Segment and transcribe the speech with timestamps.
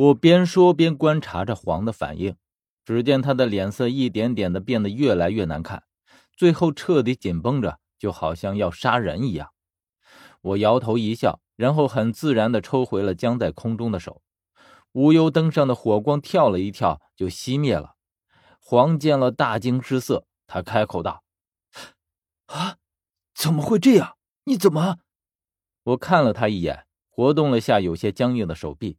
[0.00, 2.34] 我边说边观察着黄的反应，
[2.86, 5.82] 只见他的脸色一点点的变得越来越难看，
[6.34, 9.50] 最后彻底紧绷着，就好像要杀人一样。
[10.40, 14.22] 我摇头一笑，然后很自然的抽回了僵在空中的手。
[14.92, 17.96] 无忧灯上的火光跳了一跳，就熄灭了。
[18.58, 21.22] 黄见了，大惊失色，他开口道
[22.48, 22.78] ：“啊，
[23.34, 24.16] 怎么会这样？
[24.44, 24.96] 你怎么？”
[25.84, 28.96] 我看了他一眼，活动了下有些僵硬的手臂。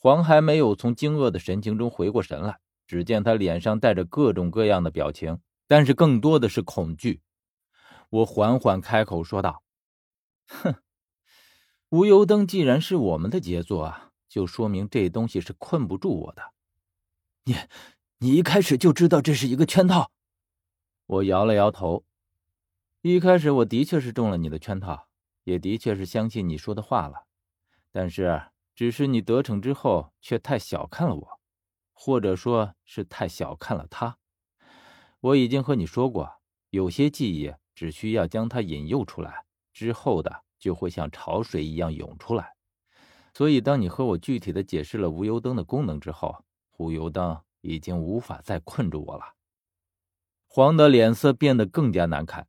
[0.00, 7.20] 黄还没有从惊愕的神情中回过神来，只见他脸上带着各种各样的表情，但是更多的是恐惧。
[8.10, 9.64] 我缓缓开口说道
[10.46, 10.76] ：“哼，
[11.88, 16.42] 无忧灯既然是我们的杰作啊，就说明这东西是困不住我的。
[17.44, 17.56] 你，
[18.18, 20.12] 你一开始就知道这是一个圈套？”
[21.06, 22.04] 我摇了摇头。
[23.02, 25.08] 一开始我的确是中了你的圈套，
[25.42, 27.24] 也的确是相信你说的话了，
[27.90, 28.40] 但是。
[28.78, 31.40] 只是你得逞之后，却太小看了我，
[31.92, 34.18] 或者说是太小看了他。
[35.18, 36.34] 我已经和你说过，
[36.70, 42.54] 有些记忆只需要将它引诱出来，之后的就会像潮水一样涌出来。
[43.34, 46.44] 所以，当你和我具体的解释了无油灯的功能之后，
[46.76, 49.34] 无油灯已经无法再困住我了。
[50.46, 52.46] 黄的脸色变得更加难看，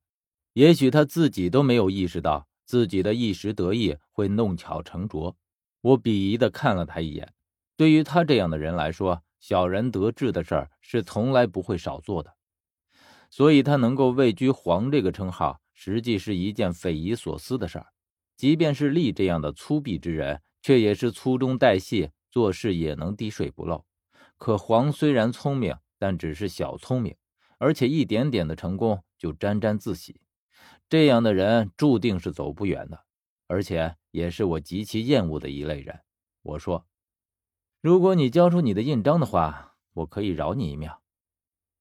[0.53, 5.35] 也许他自己都没有意识到自己的一时得意会弄巧成拙。
[5.81, 7.33] 我鄙夷的看了他一眼。
[7.75, 12.35] 对于他这样的人来说，小人得志的事儿是从来不会少做的。
[13.29, 17.87] 所以他能够位居“皇”这个称号，实际是一件匪夷所思的事儿。
[18.35, 23.85] 即便是厉这样的粗鄙之人，却也是粗中带细，做事也能滴水不漏。
[24.37, 27.15] 可黄虽然聪明，但只是小聪明，
[27.57, 30.21] 而且一点点的成功就沾沾自喜。
[30.89, 33.05] 这样的人注定是走不远的。
[33.47, 35.99] 而且也是我极其厌恶的一类人。
[36.41, 36.85] 我说
[37.81, 40.89] ：“如果你交出你的印章的话，我可以饶你一命。”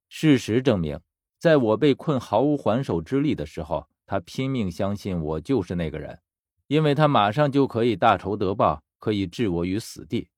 [0.09, 1.01] 事实证明，
[1.39, 6.21] 在我被困毫无还手之力的时候，他拼命相信我就是那个人，
[6.67, 10.29] 因为他马上就可以大仇得报，可以置我于死地。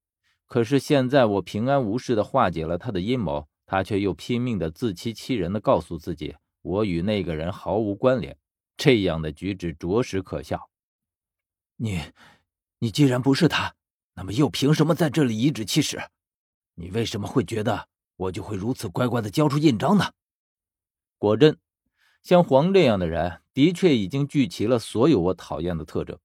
[0.47, 8.37] 可是现在我平安无事的化解了他的阴谋，他却又拼命的自欺欺人的告诉自己，我与那个人毫无关联。
[8.77, 10.70] 这样的举止着实可笑。
[11.83, 11.99] 你，
[12.81, 13.75] 你既然不是他，
[14.13, 15.99] 那么又凭什么在这里颐指气使？
[16.75, 20.13] 你为什么会觉得我就会如此乖乖的交出印章呢？
[21.17, 21.59] 果真，
[22.23, 26.19] 像黄这样的人，的确已经聚齐了所有我讨厌的特征。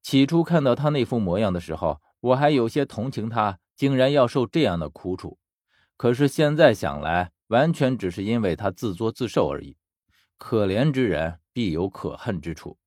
[0.00, 5.40] 起初看到他那副模样的时候，我还有些同情他，竟然要受这样的苦楚。
[5.96, 9.76] 可是现在想来，完全只是因为他自作自受而已。
[10.38, 12.78] 可怜之人必有可恨之处。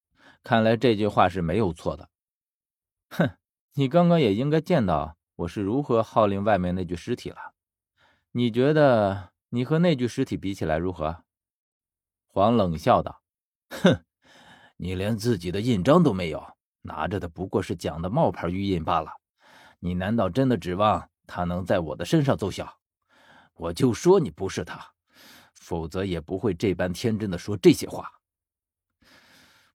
[0.43, 2.09] 看来这句话是没有错的。
[3.09, 3.37] 哼，
[3.73, 7.53] 你刚刚也应该见到我是如何号令外面那具尸体了。
[8.31, 11.23] 你觉得你和那具尸体比起来如何？
[12.27, 13.21] 黄冷笑道
[13.69, 14.03] ：“哼，
[14.77, 19.11] 你连自己的印章都没有，拿着的不过是蒋的冒牌玉印罢了。
[19.79, 22.79] 你难道真的指望他能在我的身上奏效？
[23.53, 24.93] 我就说你不是他，
[25.53, 28.11] 否则也不会这般天真的说这些话。”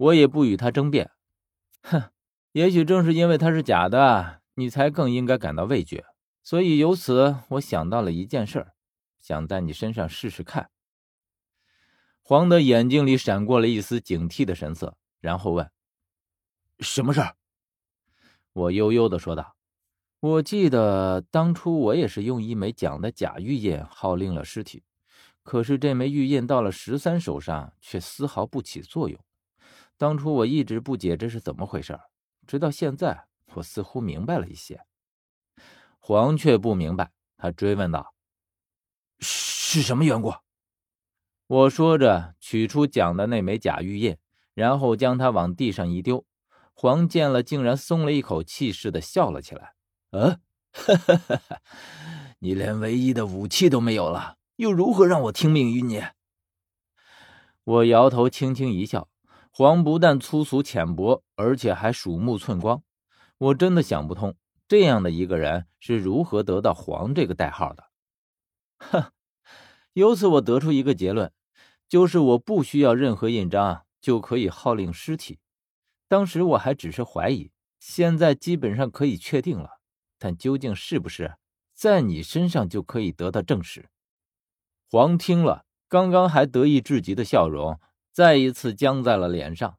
[0.03, 1.13] 我也不与他争辩，
[1.83, 2.11] 哼，
[2.51, 6.05] 也许正是因为他是假的，你才更应该感到畏惧。
[6.43, 8.73] 所以由此，我想到了一件事，
[9.21, 10.71] 想在你身上试试看。
[12.21, 15.71] 黄的眼睛里闪过了一丝警惕的神色，然后问
[16.81, 17.37] ：“什么事儿？”
[18.55, 19.55] 我悠悠的说道
[20.19, 24.83] ：“我记得当初我也是用一枚蒋的假玉印号令了尸体，
[25.45, 29.17] 可是这枚玉印到了十三手上，却丝毫不起作用。”
[29.97, 31.99] 当初我一直不解这是怎么回事，
[32.47, 34.81] 直到现在，我似乎明白了一些。
[35.99, 38.15] 黄却不明白，他追问道
[39.21, 40.35] ：“是什么缘故？”
[41.47, 44.17] 我说着，取出蒋的那枚假玉印，
[44.55, 46.25] 然后将它往地上一丢。
[46.73, 49.75] 黄见了，竟然松了一口气似的笑了起来
[50.11, 50.41] ：“嗯，
[50.73, 51.61] 哈哈哈哈！
[52.39, 56.03] 你连唯一的武器都没有了，又如何让我听命于你？”
[57.65, 59.09] 我摇头，轻轻一笑。
[59.55, 62.83] 黄不但粗俗浅薄，而且还鼠目寸光。
[63.37, 64.35] 我真的想不通，
[64.67, 67.85] 这样的一个人是如何得到“黄”这个代号的。
[68.79, 69.13] 哼！
[69.93, 71.31] 由此我得出一个结论，
[71.87, 75.39] 就是我不需要任何印章就可以号令尸体。
[76.09, 79.81] 当时我还只是怀疑，现在基本上可以确定了。
[80.19, 81.37] 但究竟是不是
[81.75, 83.91] 在你身上就可以得到证实？
[84.91, 87.79] 黄听了，刚刚还得意至极的笑容。
[88.13, 89.79] 再一次僵在了脸上，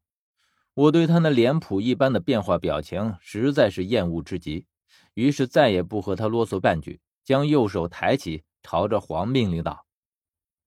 [0.73, 4.65] 我对他那脸谱一般的变化表情实在是厌恶至极。
[5.13, 9.85] 于是再也不和他啰嗦半句，将右手抬起，朝着黄命令道：“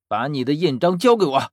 [0.06, 1.50] 把你的印章交给我。”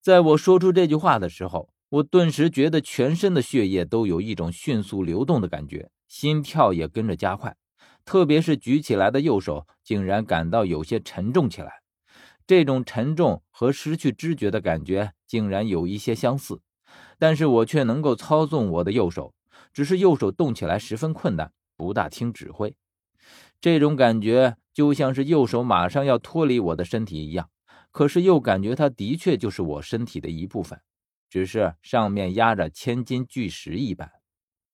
[0.00, 7.56] 在我说出这句话的时候，我顿时觉得全身的血液都有一种迅速流动的感觉，心跳也跟着加快。
[8.04, 11.82] 特别是举起来的右手，竟然感到有些沉重起来。
[12.46, 16.60] 这种沉重和失去知觉的感觉竟然有一些相似，
[17.18, 19.34] 但是我却能够操纵我的右手，
[19.72, 22.74] 只是右手动起来十分困难，不大听指挥。
[23.60, 27.50] 这种感觉就像是右手马上要脱离我的身体一样，
[27.90, 30.80] 可是又感觉它的确就是我身体的一部分，
[31.28, 34.12] 只是上面压着千斤巨石一般。